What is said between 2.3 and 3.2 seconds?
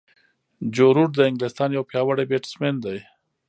بیټسمېن دئ.